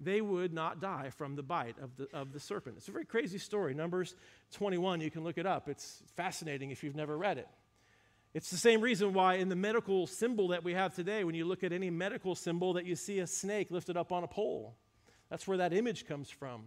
[0.00, 2.76] they would not die from the bite of the, of the serpent.
[2.76, 3.74] It's a very crazy story.
[3.74, 4.14] Numbers
[4.52, 5.68] 21, you can look it up.
[5.68, 7.48] It's fascinating if you've never read it.
[8.34, 11.44] It's the same reason why, in the medical symbol that we have today, when you
[11.44, 14.76] look at any medical symbol, that you see a snake lifted up on a pole.
[15.30, 16.66] That's where that image comes from.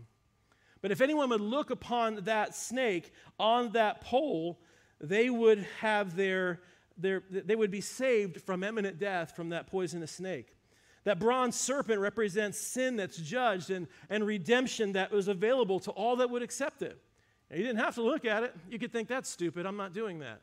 [0.81, 4.59] But if anyone would look upon that snake on that pole,
[4.99, 6.61] they would have their
[7.01, 10.55] they would be saved from imminent death from that poisonous snake.
[11.03, 16.17] That bronze serpent represents sin that's judged and, and redemption that was available to all
[16.17, 17.01] that would accept it.
[17.49, 18.55] Now, you didn't have to look at it.
[18.69, 20.41] You could think, that's stupid, I'm not doing that,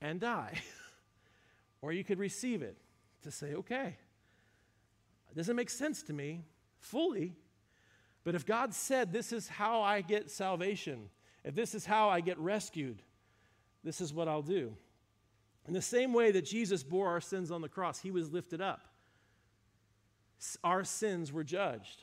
[0.00, 0.58] and die.
[1.82, 2.78] or you could receive it
[3.22, 3.96] to say, okay,
[5.30, 6.44] it doesn't make sense to me
[6.78, 7.36] fully,
[8.24, 11.10] but if God said, this is how I get salvation,
[11.44, 13.02] if this is how I get rescued,
[13.84, 14.74] this is what I'll do.
[15.70, 18.60] In the same way that Jesus bore our sins on the cross, he was lifted
[18.60, 18.88] up.
[20.64, 22.02] Our sins were judged.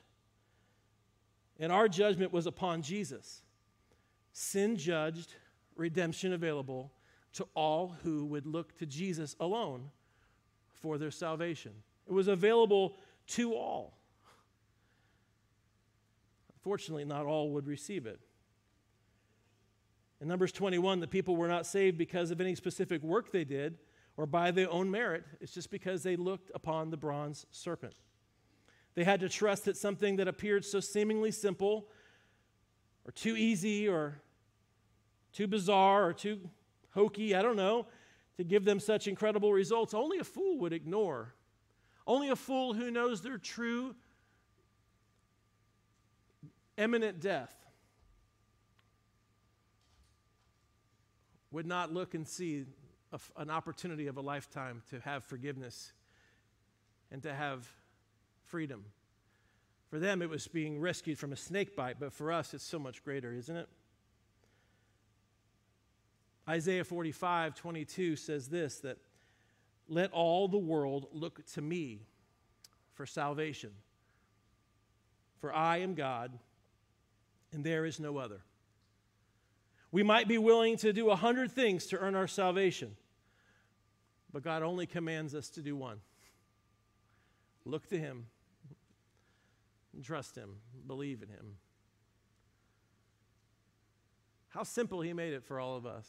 [1.59, 3.41] And our judgment was upon Jesus.
[4.31, 5.33] Sin judged,
[5.75, 6.93] redemption available
[7.33, 9.91] to all who would look to Jesus alone
[10.81, 11.73] for their salvation.
[12.07, 12.95] It was available
[13.31, 13.97] to all.
[16.55, 18.21] Unfortunately, not all would receive it.
[20.19, 23.77] In Numbers 21, the people were not saved because of any specific work they did
[24.15, 25.23] or by their own merit.
[25.39, 27.93] It's just because they looked upon the bronze serpent.
[28.95, 31.87] They had to trust that something that appeared so seemingly simple
[33.05, 34.21] or too easy or
[35.33, 36.49] too bizarre or too
[36.95, 37.85] hokey, I don't know,
[38.37, 41.35] to give them such incredible results, only a fool would ignore.
[42.07, 43.93] Only a fool who knows their true
[46.77, 47.66] imminent death
[51.51, 52.65] would not look and see
[53.11, 55.93] a, an opportunity of a lifetime to have forgiveness
[57.11, 57.67] and to have
[58.45, 58.85] freedom.
[59.89, 62.77] For them, it was being rescued from a snake bite, but for us, it's so
[62.77, 63.69] much greater, isn't it?
[66.49, 68.97] Isaiah 45, 22 says this that
[69.87, 72.01] let all the world look to me
[72.93, 73.71] for salvation.
[75.39, 76.37] For I am God,
[77.53, 78.41] and there is no other.
[79.91, 82.95] We might be willing to do a hundred things to earn our salvation,
[84.31, 85.99] but God only commands us to do one
[87.65, 88.27] look to Him,
[90.01, 91.57] trust Him, believe in Him.
[94.49, 96.07] How simple He made it for all of us,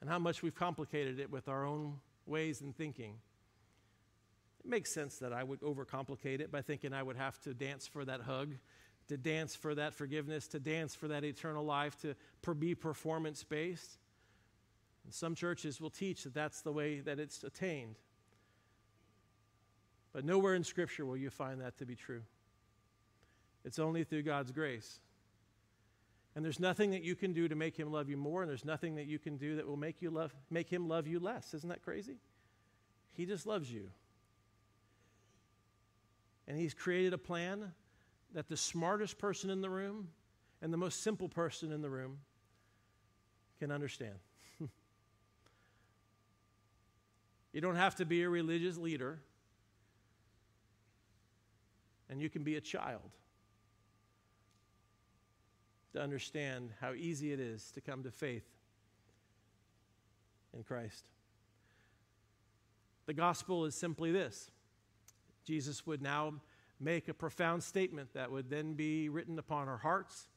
[0.00, 3.18] and how much we've complicated it with our own ways and thinking.
[4.64, 7.86] It makes sense that I would overcomplicate it by thinking I would have to dance
[7.86, 8.54] for that hug,
[9.10, 13.98] to dance for that forgiveness, to dance for that eternal life, to be performance based.
[15.10, 17.96] Some churches will teach that that's the way that it's attained.
[20.12, 22.22] But nowhere in Scripture will you find that to be true.
[23.64, 25.00] It's only through God's grace.
[26.36, 28.64] And there's nothing that you can do to make him love you more, and there's
[28.64, 31.52] nothing that you can do that will make, you love, make him love you less.
[31.52, 32.18] Isn't that crazy?
[33.14, 33.90] He just loves you.
[36.46, 37.72] And he's created a plan
[38.34, 40.08] that the smartest person in the room
[40.62, 42.18] and the most simple person in the room
[43.58, 44.14] can understand.
[47.52, 49.20] you don't have to be a religious leader,
[52.08, 53.10] and you can be a child
[55.92, 58.46] to understand how easy it is to come to faith
[60.54, 61.04] in Christ.
[63.06, 64.50] The gospel is simply this
[65.44, 66.34] Jesus would now
[66.80, 70.28] make a profound statement that would then be written upon our hearts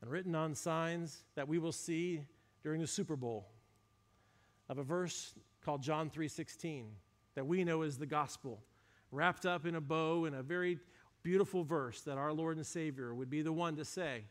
[0.00, 2.22] and written on signs that we will see
[2.62, 3.48] during the Super Bowl
[4.68, 6.90] of a verse called John 3:16
[7.34, 8.62] that we know is the gospel
[9.10, 10.78] wrapped up in a bow in a very
[11.22, 14.24] beautiful verse that our Lord and Savior would be the one to say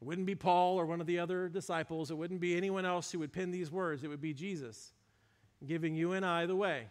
[0.00, 2.10] it wouldn't be Paul or one of the other disciples.
[2.10, 4.02] It wouldn't be anyone else who would pen these words.
[4.02, 4.94] It would be Jesus
[5.66, 6.88] giving you and I the way.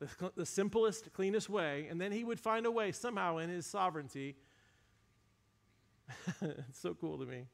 [0.00, 1.86] The, the simplest, cleanest way.
[1.90, 4.36] And then he would find a way somehow in his sovereignty.
[6.40, 7.44] it's so cool to me.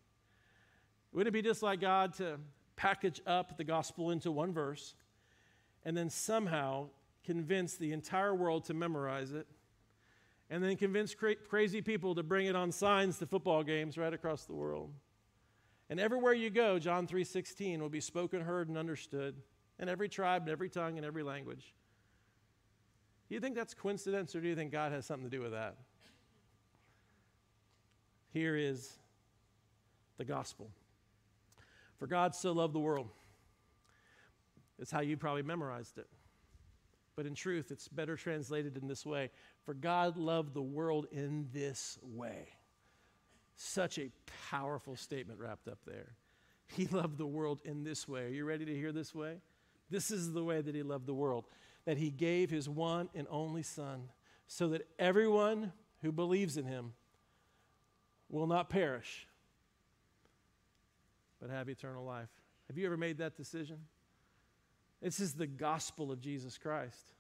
[1.13, 2.39] Wouldn't it be just like God to
[2.77, 4.95] package up the gospel into one verse
[5.85, 6.89] and then somehow
[7.25, 9.47] convince the entire world to memorize it
[10.51, 14.15] and then convince cra- crazy people to bring it on signs to football games right
[14.15, 14.93] across the world.
[15.89, 19.41] And everywhere you go, John 3:16 will be spoken, heard, and understood
[19.79, 21.75] in every tribe, in every tongue, in every language.
[23.29, 25.53] Do you think that's coincidence, or do you think God has something to do with
[25.53, 25.77] that?
[28.33, 28.99] Here is
[30.19, 30.71] the gospel.
[31.99, 33.09] For God so loved the world.
[34.79, 36.07] It's how you probably memorized it.
[37.17, 39.31] But in truth, it's better translated in this way
[39.65, 42.49] For God loved the world in this way.
[43.57, 44.11] Such a
[44.51, 46.15] powerful statement wrapped up there.
[46.67, 48.25] He loved the world in this way.
[48.25, 49.37] Are you ready to hear this way?
[49.89, 51.47] This is the way that He loved the world
[51.87, 54.11] that He gave His one and only Son,
[54.47, 55.73] so that everyone
[56.03, 56.93] who believes in Him
[58.29, 59.27] will not perish,
[61.41, 62.29] but have eternal life.
[62.69, 63.79] Have you ever made that decision?
[65.01, 67.13] This is the gospel of Jesus Christ.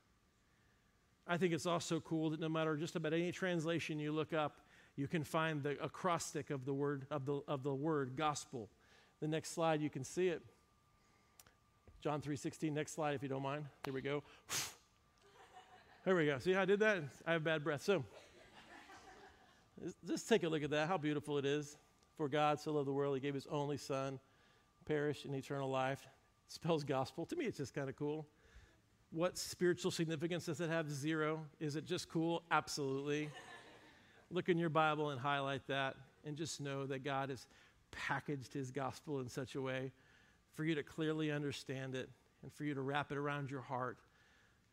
[1.27, 4.61] I think it's also cool that no matter just about any translation you look up,
[4.97, 8.71] you can find the acrostic of the word of the, of the word gospel.
[9.21, 10.43] The next slide you can see it.
[12.07, 13.65] John 3:16 next slide if you don't mind.
[13.85, 14.23] Here we go.
[16.05, 16.39] There we go.
[16.39, 17.03] See how I did that?
[17.27, 17.83] I have bad breath.
[17.83, 18.05] So
[20.07, 20.87] just take a look at that.
[20.87, 21.77] How beautiful it is.
[22.17, 24.21] For God so loved the world, he gave his only son,
[24.85, 26.07] perish in eternal life
[26.47, 27.27] spells gospel.
[27.27, 28.25] To me, it's just kind of cool.
[29.11, 30.89] What spiritual significance does it have?
[30.89, 31.41] Zero.
[31.59, 32.45] Is it just cool?
[32.53, 33.31] Absolutely.
[34.31, 37.49] Look in your Bible and highlight that and just know that God has
[37.91, 39.91] packaged his gospel in such a way
[40.57, 42.09] for you to clearly understand it
[42.43, 43.99] and for you to wrap it around your heart.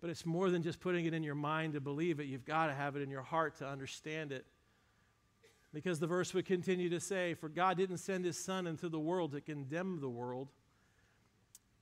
[0.02, 2.26] But it's more than just putting it in your mind to believe it.
[2.26, 4.46] You've got to have it in your heart to understand it.
[5.74, 9.00] Because the verse would continue to say, For God didn't send his son into the
[9.00, 10.50] world to condemn the world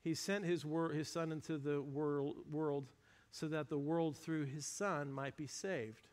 [0.03, 2.87] he sent his, wor- his son into the world, world
[3.31, 6.07] so that the world through his son might be saved.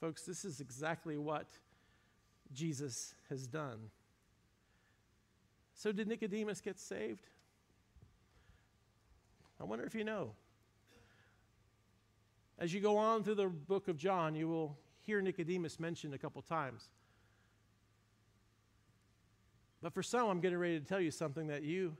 [0.00, 1.46] Folks, this is exactly what
[2.52, 3.90] Jesus has done.
[5.80, 7.26] So, did Nicodemus get saved?
[9.58, 10.32] I wonder if you know.
[12.58, 16.18] As you go on through the book of John, you will hear Nicodemus mentioned a
[16.18, 16.90] couple times.
[19.80, 21.96] But for some, I'm getting ready to tell you something that you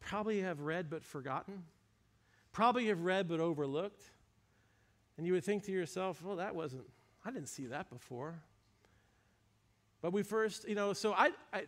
[0.00, 1.64] probably have read but forgotten,
[2.52, 4.00] probably have read but overlooked.
[5.18, 6.84] And you would think to yourself, well, that wasn't,
[7.22, 8.40] I didn't see that before.
[10.00, 11.62] But we first, you know, so I, I,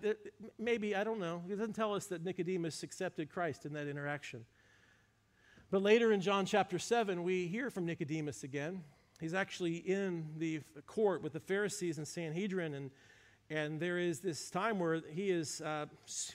[0.58, 1.42] maybe, I don't know.
[1.48, 4.44] It doesn't tell us that Nicodemus accepted Christ in that interaction.
[5.70, 8.82] But later in John chapter 7, we hear from Nicodemus again.
[9.20, 12.90] He's actually in the court with the Pharisees and Sanhedrin, and,
[13.50, 15.86] and there is this time where he is uh,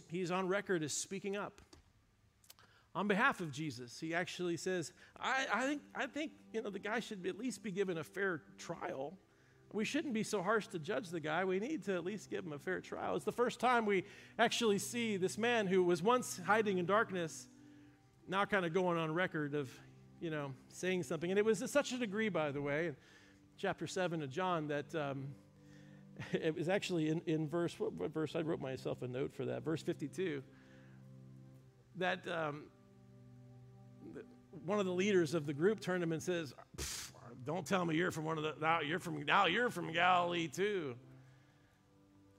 [0.08, 1.62] he's on record as speaking up
[2.94, 4.00] on behalf of Jesus.
[4.00, 7.64] He actually says, I, I, think, I think you know, the guy should at least
[7.64, 9.18] be given a fair trial
[9.74, 11.44] we shouldn't be so harsh to judge the guy.
[11.44, 13.16] We need to at least give him a fair trial.
[13.16, 14.06] It's the first time we
[14.40, 17.48] actually see this man who was once hiding in darkness
[18.28, 19.70] now kind of going on record of,
[20.20, 21.30] you know, saying something.
[21.30, 22.96] And it was to such a degree, by the way, in
[23.58, 25.28] chapter 7 of John, that um,
[26.32, 28.36] it was actually in, in verse, what, what, verse?
[28.36, 30.42] I wrote myself a note for that, verse 52,
[31.98, 32.64] that um,
[34.66, 36.54] one of the leaders of the group turned him and says,
[37.46, 40.48] don't tell me you're from one of the, now you're from, now you're from Galilee
[40.48, 40.96] too.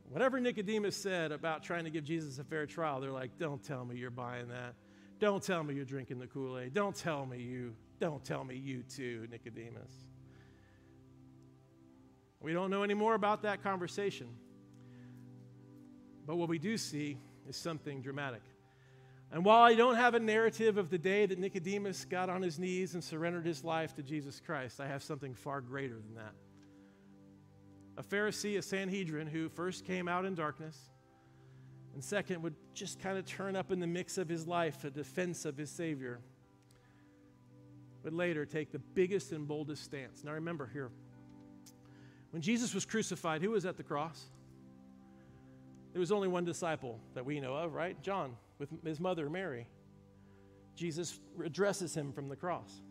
[0.09, 3.85] Whatever Nicodemus said about trying to give Jesus a fair trial, they're like, don't tell
[3.85, 4.75] me you're buying that.
[5.19, 6.75] Don't tell me you're drinking the Kool Aid.
[6.75, 9.91] Don't tell me you, don't tell me you too, Nicodemus.
[12.41, 14.29] We don't know any more about that conversation.
[16.27, 18.43] But what we do see is something dramatic.
[19.33, 22.59] And while I don't have a narrative of the day that Nicodemus got on his
[22.59, 26.33] knees and surrendered his life to Jesus Christ, I have something far greater than that.
[27.99, 30.79] A Pharisee, a Sanhedrin, who first came out in darkness,
[31.95, 34.91] and second, would just kind of turn up in the mix of his life a
[34.91, 36.21] defense of his Savior,
[38.05, 40.23] would later take the biggest and boldest stance.
[40.23, 40.91] Now remember here,
[42.31, 44.27] when Jesus was crucified, who was at the cross?
[45.93, 48.01] There was only one disciple that we know of, right?
[48.03, 49.67] John with his mother, Mary.
[50.75, 52.83] Jesus addresses him from the cross.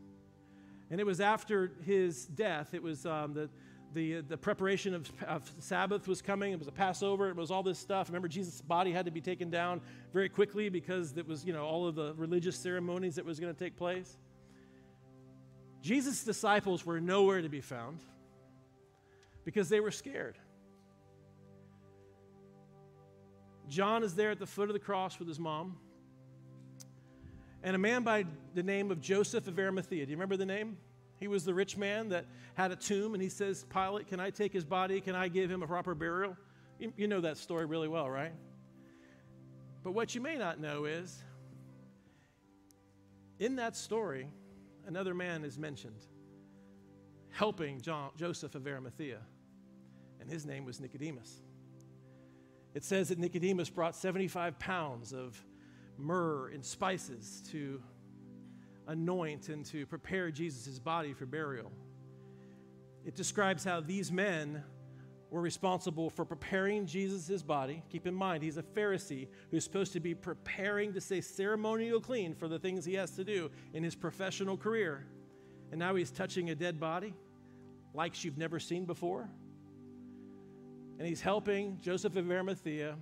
[0.90, 3.50] And it was after his death, it was um, the,
[3.94, 6.52] the, the preparation of, of, Sabbath was coming.
[6.52, 7.30] It was a Passover.
[7.30, 8.10] It was all this stuff.
[8.10, 9.82] Remember, Jesus' body had to be taken down
[10.14, 13.54] very quickly because it was, you know, all of the religious ceremonies that was going
[13.54, 14.18] to take place.
[15.82, 18.00] Jesus' disciples were nowhere to be found
[19.44, 20.38] because they were scared.
[23.70, 25.78] John is there at the foot of the cross with his mom.
[27.64, 30.06] And a man by the name of Joseph of Arimathea.
[30.06, 30.78] Do you remember the name?
[31.20, 34.30] He was the rich man that had a tomb, and he says, Pilate, can I
[34.30, 35.02] take his body?
[35.02, 36.38] Can I give him a proper burial?
[36.78, 38.34] You, you know that story really well, right?
[39.84, 41.24] But what you may not know is
[43.40, 44.28] in that story,
[44.86, 46.06] another man is mentioned
[47.36, 49.20] helping John, Joseph of Arimathea,
[50.22, 51.42] and his name was Nicodemus.
[52.76, 55.42] It says that Nicodemus brought 75 pounds of
[55.98, 57.82] myrrh and spices to
[58.88, 61.72] anoint and to prepare Jesus' body for burial.
[63.06, 64.62] It describes how these men
[65.32, 67.82] were responsible for preparing Jesus' body.
[67.90, 72.36] Keep in mind, he's a Pharisee who's supposed to be preparing to stay ceremonial clean
[72.36, 75.08] for the things he has to do in his professional career.
[75.72, 77.14] And now he's touching a dead body
[77.94, 79.30] like you've never seen before
[80.98, 82.96] and he's helping Joseph of Arimathea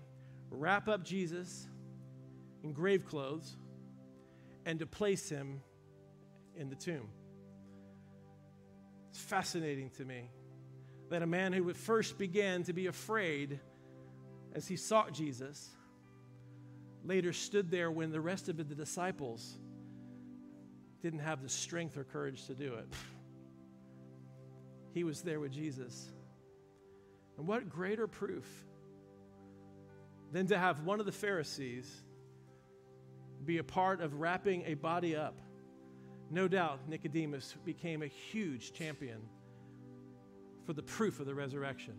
[0.50, 1.68] wrap up Jesus
[2.64, 3.56] in grave clothes
[4.66, 5.62] and to place him
[6.56, 7.10] in the tomb.
[9.10, 10.30] It's fascinating to me
[11.10, 13.60] that a man who first began to be afraid
[14.56, 15.70] as he sought Jesus
[17.04, 19.58] later stood there when the rest of the disciples
[21.02, 22.88] didn't have the strength or courage to do it.
[24.94, 26.12] He was there with Jesus.
[27.38, 28.46] And what greater proof
[30.32, 32.04] than to have one of the Pharisees
[33.46, 35.40] be a part of wrapping a body up?
[36.30, 39.22] No doubt Nicodemus became a huge champion
[40.66, 41.96] for the proof of the resurrection.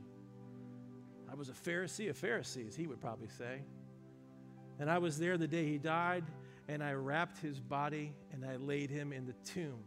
[1.31, 3.63] I was a Pharisee of Pharisees, he would probably say.
[4.79, 6.25] And I was there the day he died,
[6.69, 9.85] and I wrapped his body and I laid him in the tomb.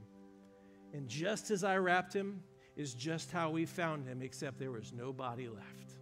[0.93, 2.41] And just as I wrapped him,
[2.77, 5.95] is just how we found him, except there was no body left.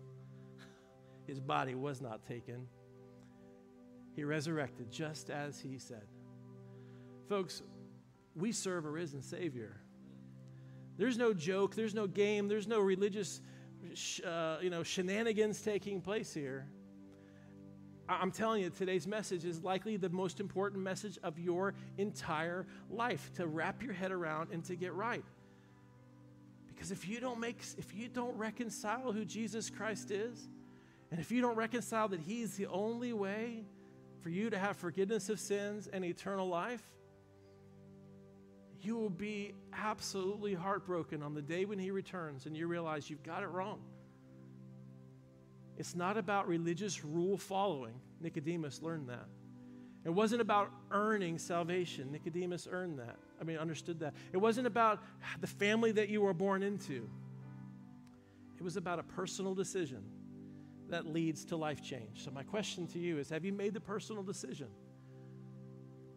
[1.28, 2.68] His body was not taken.
[4.14, 6.06] He resurrected just as he said.
[7.28, 7.64] Folks,
[8.36, 9.78] we serve a risen Savior.
[10.98, 13.42] There's no joke, there's no game, there's no religious
[14.26, 16.68] uh, you know, shenanigans taking place here.
[18.08, 23.32] I'm telling you, today's message is likely the most important message of your entire life
[23.36, 25.24] to wrap your head around and to get right
[26.76, 30.48] Because if you don't make if you don't reconcile who Jesus Christ is,
[31.10, 33.64] and if you don't reconcile that he's the only way
[34.22, 36.84] for you to have forgiveness of sins and eternal life,
[38.82, 43.24] you will be absolutely heartbroken on the day when he returns and you realize you've
[43.24, 43.82] got it wrong.
[45.78, 47.96] It's not about religious rule following.
[48.22, 49.28] Nicodemus learned that.
[50.06, 52.12] It wasn't about earning salvation.
[52.12, 53.18] Nicodemus earned that.
[53.42, 54.14] I mean, understood that.
[54.32, 55.02] It wasn't about
[55.42, 57.10] the family that you were born into.
[58.58, 60.04] It was about a personal decision
[60.90, 62.24] that leads to life change.
[62.24, 64.68] So, my question to you is Have you made the personal decision?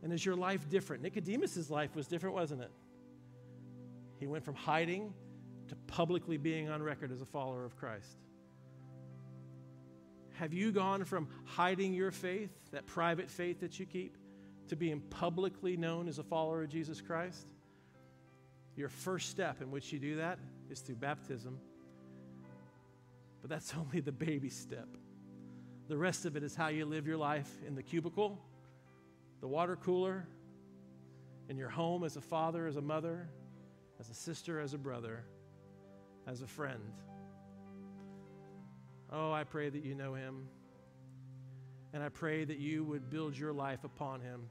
[0.02, 1.02] And is your life different?
[1.02, 2.70] Nicodemus' life was different, wasn't it?
[4.20, 5.12] He went from hiding
[5.68, 8.18] to publicly being on record as a follower of Christ.
[10.38, 14.16] Have you gone from hiding your faith, that private faith that you keep,
[14.68, 17.44] to being publicly known as a follower of Jesus Christ?
[18.76, 20.38] Your first step in which you do that
[20.70, 21.58] is through baptism.
[23.40, 24.86] But that's only the baby step.
[25.88, 28.38] The rest of it is how you live your life in the cubicle,
[29.40, 30.28] the water cooler,
[31.48, 33.28] in your home as a father, as a mother,
[33.98, 35.24] as a sister, as a brother,
[36.28, 36.92] as a friend.
[39.10, 40.48] Oh, I pray that you know him.
[41.92, 44.50] And I pray that you would build your life upon him.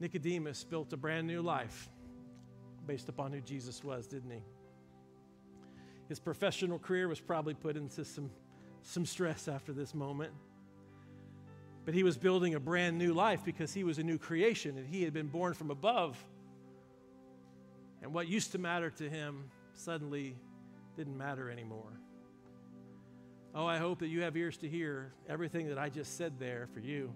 [0.00, 1.88] Nicodemus built a brand new life
[2.86, 4.42] based upon who Jesus was, didn't he?
[6.08, 8.30] His professional career was probably put into some,
[8.82, 10.32] some stress after this moment.
[11.84, 14.86] But he was building a brand new life because he was a new creation and
[14.86, 16.22] he had been born from above.
[18.02, 20.36] And what used to matter to him suddenly
[20.96, 21.92] didn't matter anymore.
[23.58, 26.68] Oh, I hope that you have ears to hear everything that I just said there
[26.72, 27.12] for you.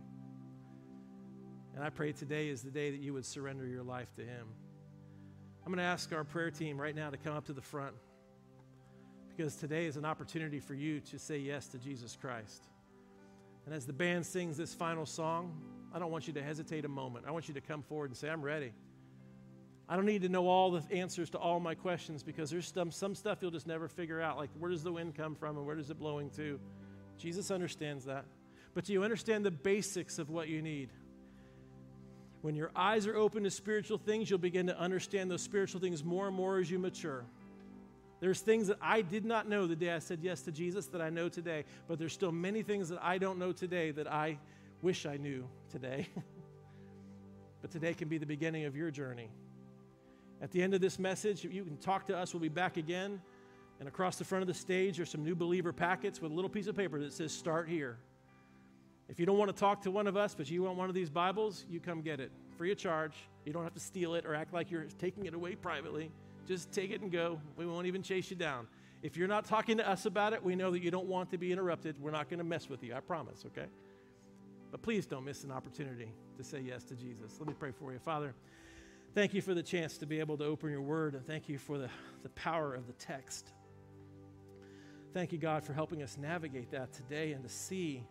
[1.76, 4.48] And I pray today is the day that you would surrender your life to Him.
[5.64, 7.94] I'm going to ask our prayer team right now to come up to the front
[9.28, 12.64] because today is an opportunity for you to say yes to Jesus Christ.
[13.64, 15.56] And as the band sings this final song,
[15.94, 17.24] I don't want you to hesitate a moment.
[17.28, 18.72] I want you to come forward and say, I'm ready.
[19.88, 22.90] I don't need to know all the answers to all my questions because there's some,
[22.90, 25.66] some stuff you'll just never figure out, like where does the wind come from and
[25.66, 26.58] where does it blowing to?
[27.18, 28.24] Jesus understands that.
[28.74, 30.90] But do you understand the basics of what you need?
[32.40, 36.02] When your eyes are open to spiritual things, you'll begin to understand those spiritual things
[36.02, 37.24] more and more as you mature.
[38.20, 41.00] There's things that I did not know the day I said yes to Jesus that
[41.00, 44.38] I know today, but there's still many things that I don't know today that I
[44.80, 46.08] wish I knew today.
[47.62, 49.28] but today can be the beginning of your journey.
[50.42, 52.34] At the end of this message, you can talk to us.
[52.34, 53.20] We'll be back again.
[53.78, 56.50] And across the front of the stage are some new believer packets with a little
[56.50, 57.96] piece of paper that says Start Here.
[59.08, 60.94] If you don't want to talk to one of us, but you want one of
[60.94, 63.14] these Bibles, you come get it free of charge.
[63.44, 66.10] You don't have to steal it or act like you're taking it away privately.
[66.46, 67.40] Just take it and go.
[67.56, 68.66] We won't even chase you down.
[69.02, 71.38] If you're not talking to us about it, we know that you don't want to
[71.38, 72.00] be interrupted.
[72.00, 73.66] We're not going to mess with you, I promise, okay?
[74.70, 77.36] But please don't miss an opportunity to say yes to Jesus.
[77.38, 77.98] Let me pray for you.
[77.98, 78.34] Father,
[79.14, 81.58] Thank you for the chance to be able to open your word, and thank you
[81.58, 81.90] for the,
[82.22, 83.52] the power of the text.
[85.12, 88.06] Thank you, God, for helping us navigate that today and to see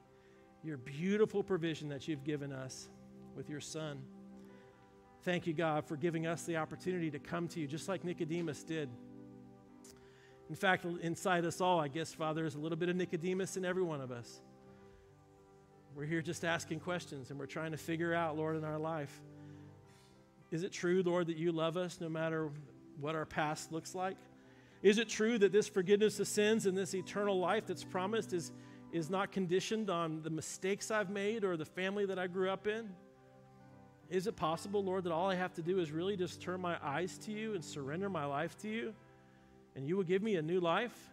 [0.63, 2.87] your beautiful provision that you've given us
[3.35, 3.99] with your Son.
[5.23, 8.61] Thank you, God, for giving us the opportunity to come to you just like Nicodemus
[8.61, 8.87] did.
[10.49, 13.65] In fact, inside us all, I guess, Father, is a little bit of Nicodemus in
[13.65, 14.41] every one of us.
[15.95, 19.19] We're here just asking questions and we're trying to figure out, Lord, in our life
[20.51, 22.49] is it true, Lord, that you love us no matter
[22.99, 24.17] what our past looks like?
[24.83, 28.51] Is it true that this forgiveness of sins and this eternal life that's promised is,
[28.91, 32.67] is not conditioned on the mistakes I've made or the family that I grew up
[32.67, 32.89] in?
[34.09, 36.77] Is it possible, Lord, that all I have to do is really just turn my
[36.83, 38.93] eyes to you and surrender my life to you,
[39.75, 41.11] and you will give me a new life?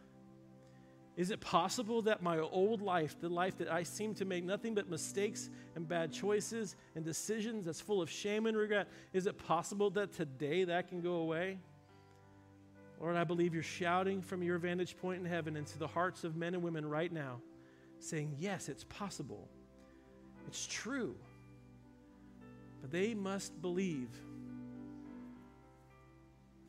[1.18, 4.76] Is it possible that my old life, the life that I seem to make nothing
[4.76, 9.36] but mistakes and bad choices and decisions that's full of shame and regret, is it
[9.36, 11.58] possible that today that can go away?
[13.00, 16.36] Lord, I believe you're shouting from your vantage point in heaven into the hearts of
[16.36, 17.40] men and women right now,
[17.98, 19.48] saying, Yes, it's possible.
[20.46, 21.16] It's true.
[22.80, 24.08] But they must believe.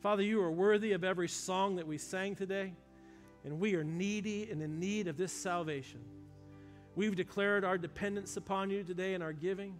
[0.00, 2.72] Father, you are worthy of every song that we sang today
[3.44, 6.00] and we are needy and in need of this salvation.
[6.94, 9.74] We've declared our dependence upon you today in our giving.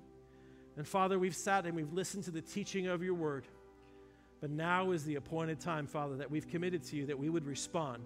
[0.77, 3.47] And Father, we've sat and we've listened to the teaching of your word.
[4.41, 7.45] But now is the appointed time, Father, that we've committed to you that we would
[7.45, 8.03] respond.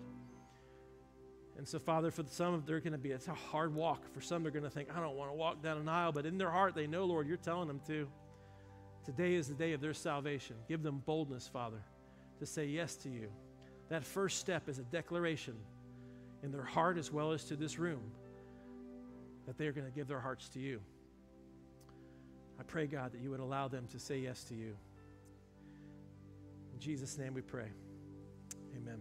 [1.56, 4.12] And so, Father, for some, of they're going to be, it's a hard walk.
[4.12, 6.10] For some, they're going to think, I don't want to walk down an aisle.
[6.10, 8.08] But in their heart, they know, Lord, you're telling them to.
[9.04, 10.56] Today is the day of their salvation.
[10.66, 11.82] Give them boldness, Father,
[12.40, 13.28] to say yes to you.
[13.88, 15.54] That first step is a declaration
[16.42, 18.00] in their heart as well as to this room
[19.46, 20.80] that they are going to give their hearts to you.
[22.58, 24.76] I pray, God, that you would allow them to say yes to you.
[26.72, 27.68] In Jesus' name we pray.
[28.76, 29.00] Amen.